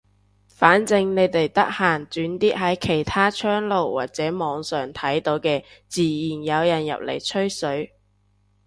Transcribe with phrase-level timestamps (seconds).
[0.47, 7.93] 反正你哋得閒轉啲喺其他窗爐或者網上睇到嘅，自然有人入嚟吹水。